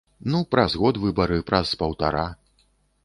[0.35, 2.25] Ну, праз год выбары, праз паўтара.